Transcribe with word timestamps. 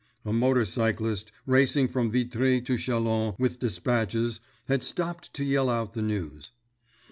A 0.25 0.33
motorcyclist, 0.33 1.31
racing 1.45 1.87
from 1.87 2.09
Vitry 2.09 2.59
to 2.61 2.73
Châlons 2.73 3.37
with 3.37 3.59
dispatches, 3.59 4.39
had 4.67 4.81
stopped 4.81 5.31
to 5.35 5.43
yell 5.43 5.69
out 5.69 5.93
the 5.93 6.01
news. 6.01 6.51